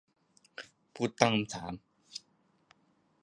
[0.93, 1.73] ผู้ตั้งคำถาม